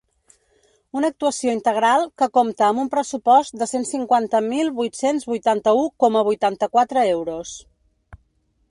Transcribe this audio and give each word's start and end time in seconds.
Una 0.99 1.09
actuació 1.13 1.51
integral 1.57 2.05
que 2.21 2.27
compta 2.37 2.65
amb 2.69 2.83
un 2.85 2.89
pressupost 2.95 3.59
de 3.63 3.69
cent 3.73 3.87
cinquanta 3.91 4.43
mil 4.49 4.75
vuit-cents 4.81 5.29
vuitanta-u 5.35 5.87
coma 6.07 6.27
vuitanta-quatre 6.31 7.07
euros. 7.13 7.55